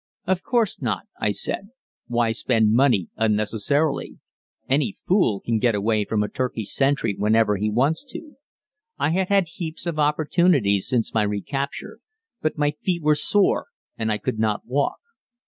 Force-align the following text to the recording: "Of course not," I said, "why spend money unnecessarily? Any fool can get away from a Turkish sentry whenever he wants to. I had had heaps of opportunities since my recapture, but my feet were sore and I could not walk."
"Of 0.25 0.41
course 0.41 0.81
not," 0.81 1.03
I 1.19 1.29
said, 1.29 1.69
"why 2.07 2.31
spend 2.31 2.73
money 2.73 3.09
unnecessarily? 3.17 4.17
Any 4.67 4.95
fool 5.07 5.41
can 5.41 5.59
get 5.59 5.75
away 5.75 6.05
from 6.05 6.23
a 6.23 6.27
Turkish 6.27 6.73
sentry 6.73 7.13
whenever 7.15 7.57
he 7.57 7.69
wants 7.69 8.03
to. 8.13 8.35
I 8.97 9.11
had 9.11 9.29
had 9.29 9.47
heaps 9.47 9.85
of 9.85 9.99
opportunities 9.99 10.87
since 10.87 11.13
my 11.13 11.21
recapture, 11.21 11.99
but 12.41 12.57
my 12.57 12.71
feet 12.71 13.03
were 13.03 13.13
sore 13.13 13.67
and 13.95 14.11
I 14.11 14.17
could 14.17 14.39
not 14.39 14.65
walk." 14.65 14.97